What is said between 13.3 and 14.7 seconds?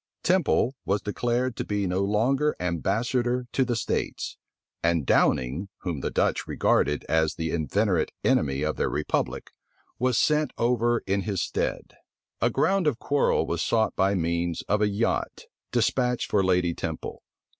was sought by means